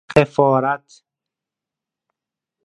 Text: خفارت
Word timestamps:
خفارت 0.17 1.03